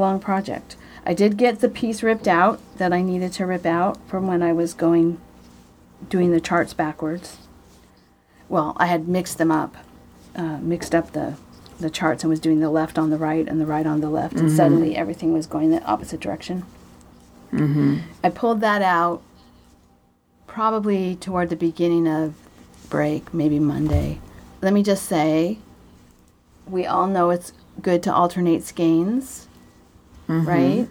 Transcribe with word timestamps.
long 0.00 0.18
project. 0.18 0.76
I 1.06 1.14
did 1.14 1.36
get 1.36 1.60
the 1.60 1.68
piece 1.68 2.02
ripped 2.02 2.28
out 2.28 2.60
that 2.76 2.92
I 2.92 3.02
needed 3.02 3.32
to 3.34 3.46
rip 3.46 3.64
out 3.64 3.98
from 4.08 4.26
when 4.26 4.42
I 4.42 4.52
was 4.52 4.74
going 4.74 5.20
doing 6.08 6.32
the 6.32 6.40
charts 6.40 6.74
backwards. 6.74 7.38
Well, 8.48 8.76
I 8.78 8.86
had 8.86 9.08
mixed 9.08 9.38
them 9.38 9.50
up, 9.50 9.76
uh, 10.34 10.58
mixed 10.58 10.94
up 10.94 11.12
the 11.12 11.36
the 11.78 11.90
charts 11.90 12.22
and 12.22 12.30
was 12.30 12.40
doing 12.40 12.60
the 12.60 12.68
left 12.68 12.98
on 12.98 13.08
the 13.08 13.16
right 13.16 13.48
and 13.48 13.58
the 13.58 13.64
right 13.66 13.86
on 13.86 14.02
the 14.02 14.10
left, 14.10 14.34
and 14.34 14.52
suddenly 14.52 14.94
everything 14.96 15.32
was 15.32 15.46
going 15.46 15.70
the 15.70 15.82
opposite 15.84 16.20
direction. 16.20 16.64
I 18.22 18.28
pulled 18.28 18.60
that 18.60 18.82
out 18.82 19.22
probably 20.46 21.16
toward 21.16 21.48
the 21.48 21.56
beginning 21.56 22.06
of 22.06 22.34
break, 22.90 23.32
maybe 23.32 23.58
Monday. 23.58 24.20
Let 24.60 24.74
me 24.74 24.82
just 24.82 25.06
say, 25.06 25.58
we 26.66 26.84
all 26.84 27.06
know 27.06 27.30
it's 27.30 27.52
good 27.80 28.02
to 28.02 28.12
alternate 28.12 28.62
skeins, 28.62 29.48
right? 30.30 30.88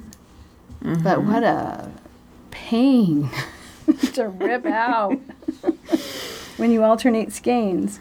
Mm-hmm. 0.84 1.04
But 1.04 1.24
what 1.24 1.44
a 1.44 1.92
pain 2.52 3.30
to 4.14 4.28
rip 4.28 4.66
out 4.66 5.20
when 6.58 6.72
you 6.72 6.84
alternate 6.84 7.32
skeins. 7.32 8.00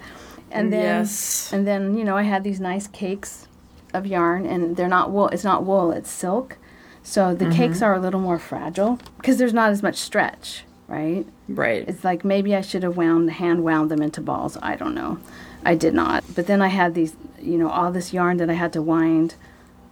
And 0.50 0.72
then 0.72 1.00
Yes. 1.00 1.52
and 1.52 1.66
then, 1.66 1.96
you 1.96 2.04
know, 2.04 2.16
I 2.16 2.22
had 2.22 2.44
these 2.44 2.60
nice 2.60 2.86
cakes 2.86 3.46
of 3.92 4.06
yarn 4.06 4.46
and 4.46 4.76
they're 4.76 4.88
not 4.88 5.10
wool, 5.10 5.28
it's 5.28 5.44
not 5.44 5.64
wool, 5.64 5.90
it's 5.92 6.10
silk. 6.10 6.56
So 7.02 7.34
the 7.34 7.46
mm-hmm. 7.46 7.54
cakes 7.54 7.82
are 7.82 7.94
a 7.94 8.00
little 8.00 8.20
more 8.20 8.38
fragile 8.38 8.98
because 9.16 9.38
there's 9.38 9.54
not 9.54 9.70
as 9.70 9.82
much 9.82 9.96
stretch, 9.96 10.64
right? 10.86 11.26
Right. 11.48 11.88
It's 11.88 12.04
like 12.04 12.24
maybe 12.24 12.54
I 12.54 12.60
should 12.60 12.82
have 12.82 12.96
wound 12.96 13.30
hand 13.30 13.64
wound 13.64 13.90
them 13.90 14.02
into 14.02 14.20
balls. 14.20 14.58
I 14.62 14.76
don't 14.76 14.94
know. 14.94 15.18
I 15.64 15.74
did 15.74 15.94
not. 15.94 16.24
But 16.34 16.46
then 16.46 16.62
I 16.62 16.68
had 16.68 16.94
these, 16.94 17.16
you 17.40 17.58
know, 17.58 17.70
all 17.70 17.90
this 17.90 18.12
yarn 18.12 18.36
that 18.38 18.50
I 18.50 18.54
had 18.54 18.72
to 18.74 18.82
wind 18.82 19.34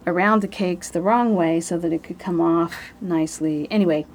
around 0.07 0.41
the 0.41 0.47
cakes 0.47 0.89
the 0.89 1.01
wrong 1.01 1.35
way 1.35 1.59
so 1.59 1.77
that 1.77 1.93
it 1.93 2.01
could 2.01 2.17
come 2.17 2.41
off 2.41 2.73
nicely. 3.01 3.67
Anyway, 3.69 4.05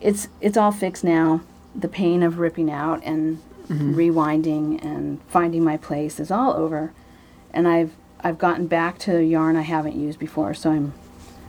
it's 0.00 0.28
it's 0.40 0.56
all 0.56 0.72
fixed 0.72 1.04
now. 1.04 1.42
The 1.74 1.88
pain 1.88 2.22
of 2.22 2.38
ripping 2.38 2.70
out 2.70 3.02
and 3.04 3.42
mm-hmm. 3.68 3.94
rewinding 3.94 4.82
and 4.82 5.20
finding 5.28 5.64
my 5.64 5.76
place 5.76 6.20
is 6.20 6.30
all 6.30 6.54
over. 6.54 6.92
And 7.52 7.68
I've 7.68 7.92
I've 8.20 8.38
gotten 8.38 8.66
back 8.68 8.98
to 9.00 9.18
yarn 9.20 9.56
I 9.56 9.62
haven't 9.62 9.96
used 9.96 10.18
before, 10.18 10.54
so 10.54 10.70
I'm 10.70 10.94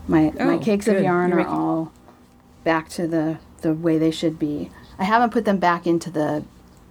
my 0.08 0.34
my 0.36 0.56
Oh, 0.56 0.60
cakes 0.60 0.88
of 0.88 1.02
yarn 1.02 1.30
You're 1.30 1.40
are 1.40 1.44
making- 1.44 1.54
all 1.54 1.92
back 2.64 2.90
to 2.90 3.08
the 3.08 3.38
the 3.62 3.74
way 3.74 3.98
they 3.98 4.12
should 4.12 4.38
be. 4.40 4.70
I 5.00 5.06
haven't 5.06 5.32
put 5.32 5.46
them 5.46 5.58
back 5.58 5.88
into 5.88 6.10
the 6.10 6.44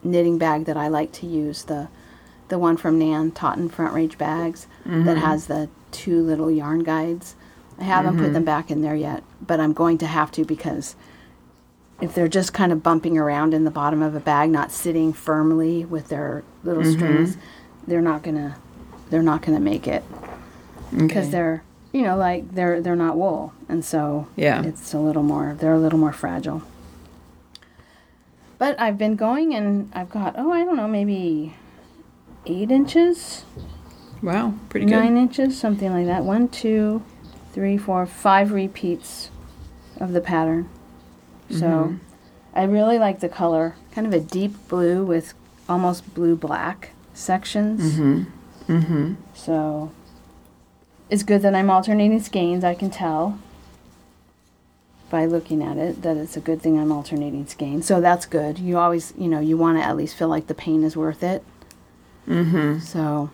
knitting 0.03 0.39
bag 0.39 0.65
that 0.65 0.77
I 0.77 0.89
like 0.89 1.13
to 1.13 1.27
use 1.27 1.65
the 1.65 1.89
the 2.53 2.59
one 2.59 2.77
from 2.77 2.99
Nan 2.99 3.31
Totten 3.31 3.71
Front 3.71 3.95
Range 3.95 4.19
Bags 4.19 4.67
that 4.85 4.91
mm-hmm. 4.91 5.19
has 5.21 5.47
the 5.47 5.71
two 5.91 6.23
little 6.23 6.51
yarn 6.51 6.81
guides. 6.81 7.35
I 7.79 7.85
haven't 7.85 8.19
put 8.19 8.25
them 8.25 8.35
mm-hmm. 8.35 8.45
back 8.45 8.71
in 8.71 8.83
there 8.83 8.95
yet, 8.95 9.25
but 9.41 9.59
I'm 9.59 9.73
going 9.73 9.97
to 9.99 10.07
have 10.07 10.31
to 10.33 10.45
because 10.45 10.95
if 12.03 12.15
they're 12.15 12.29
just 12.29 12.53
kind 12.53 12.71
of 12.71 12.83
bumping 12.83 13.17
around 13.17 13.55
in 13.55 13.65
the 13.65 13.71
bottom 13.71 14.03
of 14.03 14.15
a 14.15 14.21
bag, 14.21 14.51
not 14.51 14.71
sitting 14.71 15.15
firmly 15.15 15.87
with 15.87 16.09
their 16.09 16.45
little 16.63 16.83
mm-hmm. 16.83 16.93
strings, 16.93 17.39
they're 17.87 18.03
not 18.03 18.23
gonna 18.23 18.59
they're 19.09 19.23
not 19.23 19.41
gonna 19.41 19.59
make 19.59 19.89
it 19.89 20.05
because 20.91 21.29
Okay. 21.29 21.31
they're 21.31 21.63
you 21.91 22.03
know 22.03 22.19
like 22.19 22.55
they're 22.55 22.83
they're 22.83 22.95
not 22.95 23.17
wool, 23.17 23.55
and 23.67 23.83
so 23.83 24.27
Yeah. 24.37 24.63
it's 24.63 24.93
a 24.93 24.99
little 24.99 25.23
more 25.23 25.57
they're 25.59 25.73
a 25.73 25.81
little 25.81 25.99
more 25.99 26.13
fragile. 26.13 26.61
But 28.59 28.79
I've 28.79 28.99
been 28.99 29.17
going 29.17 29.55
and 29.55 29.91
I've 29.95 30.11
got 30.11 30.35
oh 30.37 30.53
I 30.53 30.67
don't 30.67 30.77
know 30.77 30.87
maybe 30.87 31.55
eight 32.47 32.71
inches, 32.71 33.45
Wow. 34.23 34.55
Pretty 34.69 34.87
good. 34.87 34.93
nine 34.93 35.17
inches, 35.17 35.59
something 35.59 35.91
like 35.93 36.07
that. 36.07 36.23
One, 36.25 36.49
two, 36.49 37.03
three, 37.53 37.77
four, 37.77 38.07
five 38.07 38.53
repeats 38.53 39.31
of 39.99 40.13
the 40.13 40.21
pattern. 40.21 40.69
So 41.51 41.57
Mm-hmm. 41.67 41.97
I 42.55 42.63
really 42.65 42.99
like 42.99 43.21
the 43.21 43.29
color, 43.29 43.75
kind 43.93 44.07
of 44.07 44.13
a 44.13 44.21
deep 44.21 44.53
blue 44.69 45.05
with 45.05 45.35
almost 45.69 46.15
blue 46.15 46.37
black 46.37 46.91
sections. 47.15 47.95
Mm-hmm. 47.95 48.73
Mm-hmm. 48.73 49.15
So 49.35 49.91
it's 51.11 51.23
good 51.23 51.43
that 51.43 51.55
I'm 51.55 51.71
alternating 51.71 52.21
skeins, 52.21 52.63
I 52.63 52.75
can 52.75 52.91
tell 52.91 53.39
by 55.11 55.25
looking 55.27 55.63
at 55.63 55.77
it 55.79 56.03
that 56.03 56.17
it's 56.17 56.37
a 56.37 56.41
good 56.41 56.63
thing 56.63 56.79
I'm 56.79 56.93
alternating 56.93 57.47
skeins. 57.47 57.87
So 57.87 58.01
that's 58.01 58.25
good. 58.27 58.59
You 58.59 58.79
always, 58.79 59.13
you 59.19 59.29
know, 59.29 59.41
you 59.41 59.57
want 59.57 59.79
to 59.79 59.85
at 59.85 59.97
least 59.97 60.15
feel 60.17 60.29
like 60.29 60.47
the 60.47 60.55
pain 60.55 60.85
is 60.85 60.97
worth 60.97 61.23
it. 61.23 61.43
Mm-hmm. 62.29 62.79
So 62.81 63.31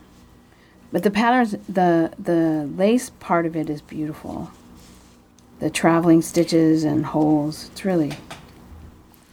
but 0.93 1.03
the 1.03 1.11
patterns 1.11 1.57
the 1.69 2.13
the 2.19 2.69
lace 2.77 3.11
part 3.21 3.47
of 3.47 3.57
it 3.57 3.69
is 3.69 3.81
beautiful. 3.83 4.51
The 5.61 5.71
traveling 5.71 6.23
stitches 6.23 6.85
and 6.85 7.07
holes. 7.07 7.69
It's 7.73 7.85
really 7.85 8.13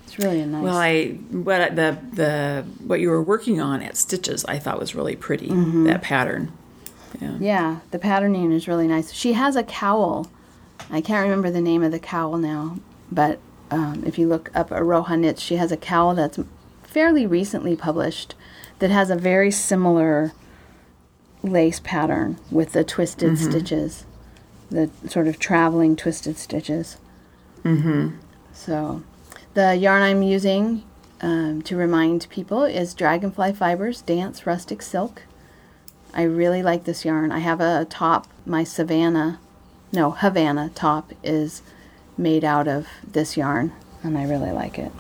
it's 0.05 0.19
really 0.19 0.41
a 0.41 0.45
nice 0.45 0.63
Well, 0.63 0.77
I 0.77 1.07
what 1.31 1.75
the 1.75 1.97
the 2.11 2.65
what 2.85 2.99
you 2.99 3.09
were 3.09 3.21
working 3.21 3.61
on 3.61 3.81
at 3.81 3.95
Stitches, 3.95 4.43
I 4.45 4.59
thought 4.59 4.79
was 4.79 4.95
really 4.95 5.15
pretty. 5.15 5.47
Mm-hmm. 5.47 5.85
That 5.85 6.01
pattern. 6.01 6.51
Yeah. 7.21 7.37
Yeah, 7.39 7.79
the 7.91 7.99
patterning 7.99 8.51
is 8.51 8.67
really 8.67 8.87
nice. 8.87 9.13
She 9.13 9.33
has 9.33 9.55
a 9.55 9.63
cowl. 9.63 10.27
I 10.89 10.99
can't 10.99 11.23
remember 11.23 11.49
the 11.49 11.61
name 11.61 11.83
of 11.83 11.91
the 11.93 11.99
cowl 11.99 12.37
now, 12.37 12.77
but 13.09 13.39
um, 13.71 14.03
if 14.05 14.19
you 14.19 14.27
look 14.27 14.51
up 14.53 14.69
Aroha 14.69 15.17
Knits, 15.17 15.41
she 15.41 15.55
has 15.55 15.71
a 15.71 15.77
cowl 15.77 16.13
that's 16.13 16.37
fairly 16.83 17.25
recently 17.25 17.77
published 17.77 18.35
that 18.79 18.89
has 18.89 19.09
a 19.09 19.15
very 19.15 19.51
similar 19.51 20.33
lace 21.43 21.79
pattern 21.79 22.37
with 22.51 22.73
the 22.73 22.83
twisted 22.83 23.37
stitches, 23.37 24.05
the 24.69 24.89
sort 25.07 25.27
of 25.27 25.39
traveling 25.39 25.95
twisted 25.95 26.37
stitches. 26.37 26.97
Mm-hmm. 27.63 28.17
So, 28.53 29.03
the 29.53 29.75
yarn 29.75 30.01
I'm 30.01 30.23
using 30.23 30.83
um, 31.21 31.61
to 31.63 31.75
remind 31.75 32.27
people 32.29 32.63
is 32.63 32.93
Dragonfly 32.93 33.53
Fibers 33.53 34.01
Dance 34.01 34.45
Rustic 34.45 34.81
Silk. 34.81 35.23
I 36.13 36.23
really 36.23 36.63
like 36.63 36.85
this 36.85 37.05
yarn. 37.05 37.31
I 37.31 37.39
have 37.39 37.59
a 37.59 37.85
top, 37.89 38.27
my 38.45 38.63
Savannah, 38.63 39.39
no, 39.91 40.11
Havana 40.11 40.71
top 40.75 41.13
is 41.23 41.61
made 42.17 42.43
out 42.43 42.67
of 42.67 42.87
this 43.05 43.37
yarn, 43.37 43.71
and 44.03 44.17
I 44.17 44.25
really 44.25 44.51
like 44.51 44.77
it. 44.77 44.91